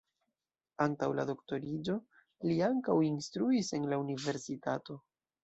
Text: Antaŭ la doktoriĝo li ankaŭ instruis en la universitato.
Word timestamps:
Antaŭ 0.85 1.09
la 1.19 1.25
doktoriĝo 1.31 1.97
li 2.47 2.57
ankaŭ 2.69 2.97
instruis 3.09 3.71
en 3.81 3.87
la 3.93 4.01
universitato. 4.07 4.99